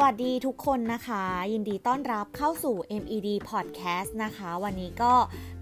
[0.00, 5.14] สวัสดีทุกคนนะคะ ยินดีต้อนรับเข้าสู่ MED Podcast นะคะ วันนี้ก็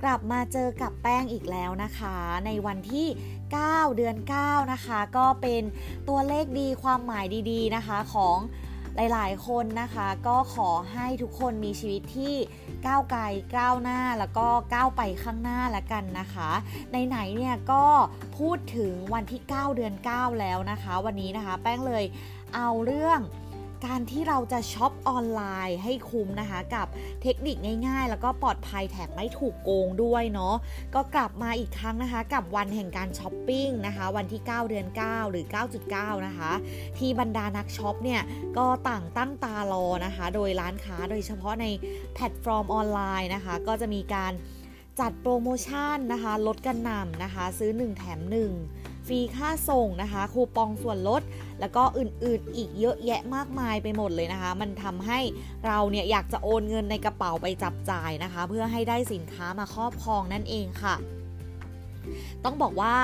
[0.03, 2.17] กลับมาเจอกับแป้งอีกแล้วนะคะ
[2.47, 3.09] ในวันที่
[3.53, 5.63] 9 เดือน 9 นะคะ ก็เป็น
[6.09, 8.39] ตัวเลขดีความหมายดีๆนะคะของ
[8.97, 12.35] หลายๆ คนนะคะ ก็ขอให้ทุกคนมีชีวิตที่
[12.87, 13.23] ก้าวไกล
[13.57, 16.51] ก้าวหน้าแล้วก็ก้าวไปข้างหน้าละกันนะคะ
[17.07, 17.85] ไหนๆเนี่ยก็
[18.39, 22.05] พูดถึงวันที่ 9 เดือน 9 แล้วนะคะ วันนี้นะคะ แป้งเลย
[22.55, 23.21] เอาเรื่อง
[23.85, 26.87] การที่เราจะช็อปออนไลน์ให้คุ้มนะคะกับ
[27.23, 27.57] เทคนิค
[27.89, 30.55] ง่ายๆ แล้วก็ปลอดภัยแถมไม่ถูกโกงด้วยเนาะ
[30.95, 35.45] ก็กลับมาอีกครั้งนะคะ กับวันแห่งการช้อปปิ้งนะคะ วันที่ 9 เดือน 9 หรือ
[35.87, 36.53] 9.9 นะคะ
[36.99, 38.23] ที่บรรดานักช็อปเนี่ย
[38.59, 41.67] ก็ต่างตั้งตารอนะคะ โดยร้านค้าโดยเฉพาะใน
[42.15, 44.33] แพลตฟอร์มออนไลน์นะคะ ก็จะมีการ
[45.01, 48.21] จัดโปรโมชั่นนะคะ ลดกระหน่ำนะคะ ซื้อ 1 แถม
[48.63, 51.23] 1 ฟรีค่าส่งนะคะ คูปองส่วนลด
[51.61, 55.19] แล้วก็อื่นๆอีกเยอะแยะมากมายไปหมดเลยนะคะ มันทำให้
[55.67, 60.95] เราเนี่ยอยากจะโอนเงินในกระเป๋าไปจับจ่ายนะคะ เพื่อให้ได้สินค้ามาครอบครองนั่นเองค่ะ
[62.45, 62.95] ต้องบอกว่า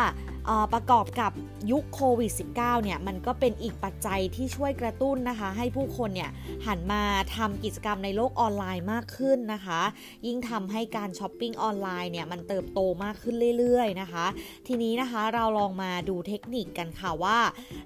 [0.73, 1.33] ประกอบกับ
[1.71, 6.31] ยุคโควิด -19 เนี่ยมันก็เป็นอีกปัจจัยที่ช่วยกระตุ้นนะคะ ให้ผู้คนเนี่ย
[6.67, 7.03] หันมา
[7.37, 9.81] ทำกิจกรรมในโลกออนไลน์มากขึ้นนะคะ
[10.27, 14.27] ยิ่งทำให้การช้อปปิ้งออนไลน์เนี่ยมันเติบโตมากขึ้นเรื่อยๆนะคะ
[14.67, 17.39] ทีนี้นะคะเราลองมาดูเทคนิคกันค่ะว่า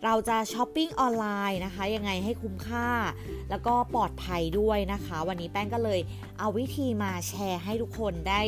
[0.04, 2.88] เราจะช้อปปิ้งออนไลน์นะคะยังไงให้คุ้มค่า
[3.50, 6.00] แล้วก็ปลอดภัยด้วยนะคะ วันนี้แป้งก็เลย
[6.38, 8.42] เอาวิธีมาแชร์ให้ทุกคนได้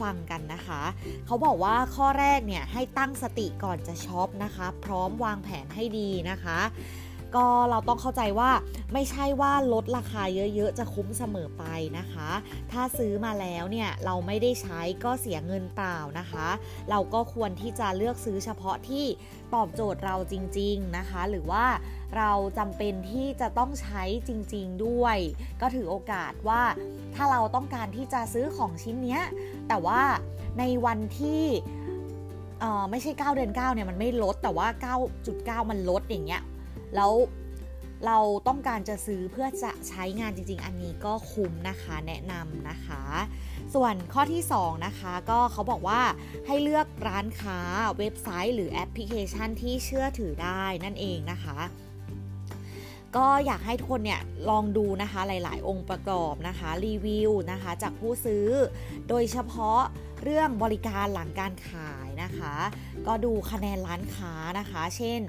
[0.00, 0.82] ฟังกันนะคะ
[1.26, 6.58] เขาบอกว่าข้อแรกเนี่ยให้ตั้งสติก่อนจะช็อปนะคะ พร้อมวางแผนให้ดีนะคะ
[7.36, 8.50] ก็เราต้องเข้าใจว่า
[8.92, 11.64] ไม่ใช่ว่าลดราคาเยอะๆ จะคุ้มเสมอไป
[11.98, 12.30] นะคะ
[12.72, 16.48] ถ้าซื้อมาแล้วเนี่ยเราไม่ได้ใช้ก็เสียเงินเปล่านะคะ
[16.90, 19.04] เราก็ควรที่จะเลือกซื้อเฉพาะที่
[19.54, 21.66] ตอบโจทย์เราจริง ๆนะคะ หรือว่า
[22.16, 25.16] เราจำเป็นที่จะต้องใช้จริง ๆด้วย
[25.60, 26.62] ก็ถือโอกาสว่า
[27.14, 29.18] ถ้าเราต้องการที่จะซื้อของชิ้นนี้
[29.68, 30.02] แต่ว่า
[30.58, 31.44] ในวันที่
[32.90, 34.68] ไม่ใช่ 9 เดือน 9 เนี่ย มันไม่ลดแต่ว่า
[35.18, 36.42] 9.9 มันลดอย่างเงี้ย
[36.96, 37.12] แล้ว
[38.06, 43.02] เราต้องการจะซื้อเพื่อจะใช้งานจริง ๆ อันนี้ก็คุ้มนะคะแนะนำนะคะ
[43.74, 46.02] ส่วนข้อที่ 2 นะคะก็เขาบอกว่า
[46.46, 47.58] ให้เลือกร้านค้า
[47.98, 51.58] เว็บไซต์หรือแอปพลิเคชันที่เชื่อถือได้นั่นเองนะคะ
[53.16, 54.20] ก็อยากให้ทุกคนเนี่ย
[54.50, 58.46] ลองดูนะคะหลาย ๆ องค์ประกอบนะคะรีวิวนะคะจากผู้ซื้อ
[59.08, 59.80] โดยเฉพาะ
[60.22, 62.54] เรื่องบริการหลังการขายนะคะ
[63.06, 65.20] ก็ดูคะแนนร้านค้านะคะ เช่น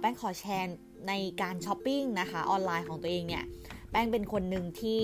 [0.00, 0.76] แป้งขอแชร์
[1.08, 3.44] ในการช้อปปิ้งนะคะออนไลน์ของตัวเองเนี่ย
[3.90, 5.02] แป้งเป็นคนหนึ่งที่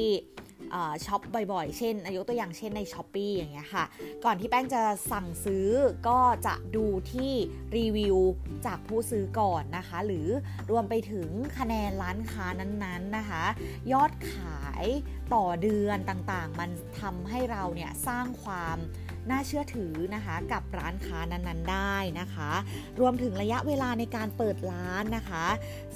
[1.06, 1.21] ช็อป
[1.53, 3.84] บ่อยๆ เช่นยกตัวอย่างเช่นในช้อปปีอย่างเงี้ยค่ะ
[4.25, 4.82] ก่อนที่แป้งจะ
[5.12, 5.69] สั่งซื้อ
[6.09, 7.32] ก็จะดูที่
[7.76, 8.16] รีวิว
[8.66, 10.28] จากผู้ซื้อก่อนนะคะ หรือ
[10.70, 11.28] รวมไปถึง
[11.59, 13.44] คะแนนร้านค้านั้นๆนะคะ
[13.93, 14.87] ยอดขาย
[15.34, 16.70] ต่อเดือนต่างๆ มัน
[17.00, 18.78] ทำให้เราเนี่ยสร้างความ
[19.30, 22.50] น่าเชื่อถือนะคะกับร้านค้านั้นๆได้นะคะ
[23.00, 25.44] รวมถึงระยะเวลาในการเปิดร้านนะคะ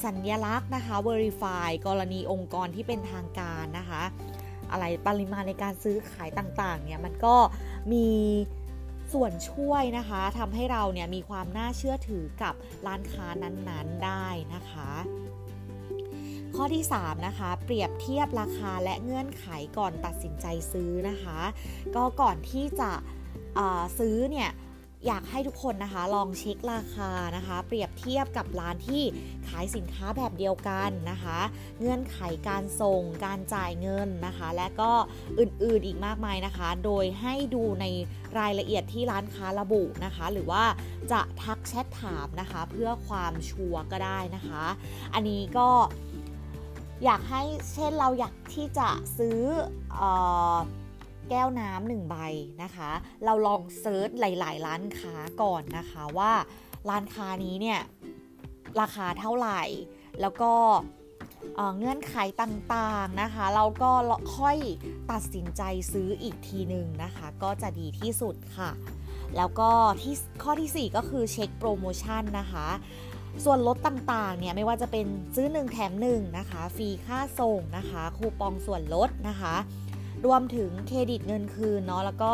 [0.04, 4.02] สัญญลักษณ์นะคะ Verify กรณีองค์กรที่เป็นทางการนะคะ
[4.72, 7.36] อะไรปริมาณในการซื้อขายต่างๆเนี่ยมันก็
[7.92, 8.08] มี
[9.12, 12.54] ส่วนช่วยนะคะทำให้เราเนี่ยมีความน่าเชื่อถือกับ
[12.86, 14.90] ร้านค้านั้นๆได้นะคะ
[16.56, 19.46] ข้อที่ 3 นะคะ เปรียบเทียบราคาและเงื่อนไข
[19.78, 21.40] ก่อนตัดสินใจซื้อนะคะ
[21.96, 22.90] ก็ก่อนที่จะ
[23.98, 24.50] ซื้อเนี่ย
[25.06, 29.02] อยากให้ทุกคนนะคะลองเช็คราคานะคะ เปรียบเทียบกับร้านที่
[29.48, 31.38] ขายสินค้าแบบเดียวกันนะคะ
[31.78, 32.18] เงื่อนไข
[32.48, 34.92] การส่งการจ่ายเงินนะคะ และก็
[35.38, 37.86] อื่นๆอีกมากมายนะคะ โดยให้ดูใน
[38.38, 40.64] รายละเอียดที่ร้านค้าระบุนะคะ หรือว่า
[41.12, 44.64] จะทักแชทถามนะคะ เพื่อความชัวร์ก็ได้นะคะ
[45.14, 45.68] อันนี้ก็
[47.04, 47.42] อยากให้
[47.72, 49.40] เช่นเราอยากที่จะซื้อ
[50.00, 50.02] อ
[51.30, 52.16] แก้วน้ำหนึ่งใบ
[52.62, 52.90] นะคะ
[53.24, 56.32] เราลองเซิร์ชหลาย ๆ ร้านค้าก่อนนะคะว่า
[56.88, 57.80] ร้านค้านี้เนี่ย
[58.80, 59.62] ราคาเท่าไหร่
[60.20, 60.52] แล้วก็
[61.78, 63.90] เงื่อนไขต่างๆนะคะ เราก็
[64.36, 64.56] ค่อย
[65.10, 65.62] ตัดสินใจ
[65.92, 68.70] ซื้ออีกทีหนึ่งนะคะ ก็จะดีที่สุดค่ะ
[69.36, 69.70] แล้วก็
[70.00, 72.68] ที่ข้อที่ 4 ก็คือเช็คโปรโมชั่นนะคะ
[73.44, 79.54] ส่วนลดต่างๆเนี่ยไม่ว่าจะเป็นซื้อ 1 แถม1นะคะ ฟรีค่าส่งนะคะ คูปองส่วนลดนะคะ
[80.24, 82.32] รวมถึงเครดิตเงินคืนเนาะแล้วก็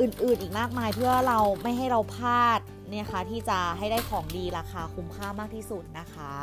[0.00, 2.60] อื่นๆอีกมากมายเพื่อเราไม่ให้เราพลาด
[2.90, 6.34] เนี่ยค่ะที่จะให้ได้ของดีราคาคุ้มค่ามากที่สุดนะคะ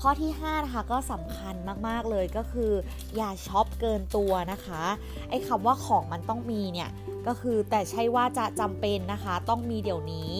[0.00, 1.54] ข้อที่5นะคะก็สำคัญ
[1.88, 2.72] มากๆเลยก็คือ
[3.16, 4.82] อย่าช็อปเกินตัวนะคะ
[5.30, 6.90] ไอ้คำว่าของมันต้องมีเนี่ย
[7.26, 10.32] ก็คือแต่ใช่ว่าจะจำเป็นนะคะ ต้องมีเดี๋ยวนี้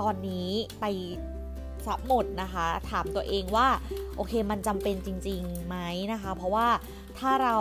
[0.00, 0.48] ตอนนี้
[0.80, 0.84] ไป
[1.86, 3.68] ซับหมดนะคะ ถามตัวเองว่า
[4.16, 5.76] โอเคมันจำเป็นจริงๆไหม
[6.12, 6.68] นะคะ เพราะว่า
[7.18, 7.58] ถ้าเรา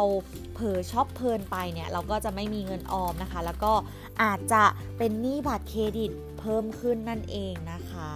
[0.53, 3.73] เผลอช็อปเพลินไปเนี่ยเราก็จะไม่มีเงินออมนะคะ แล้วก็
[4.21, 4.63] อาจจะ
[4.97, 8.11] เป็นหนี้บัตรเครดิตเพิ่มขึ้นนั่นเองนะคะ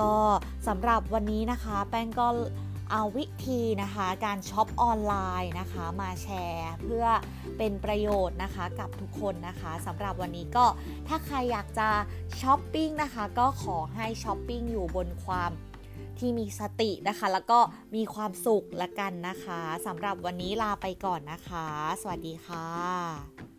[0.00, 0.12] ก็
[0.68, 2.26] สำหรับวันนี้นะคะ แป้งก็
[2.90, 7.06] เอาวิธีนะคะการช็อปออนไลน์นะคะมาแชร์เพื่อ
[7.58, 10.66] เป็นประโยชน์นะคะกับทุกคนนะคะสำหรับวันนี้ก็
[11.08, 11.88] ถ้าใครอยากจะ
[12.40, 15.50] ช้อปปิ้งนะคะก็ขอให้ช้อปปิ้งอยู่บนความ
[16.18, 17.58] ที่มีสตินะคะ แล้วก็
[17.94, 21.66] มีความสุขละกันนะคะสำหรับวันนี้ลาไปก่อนนะคะ
[22.00, 23.55] สวัสดีค่ะ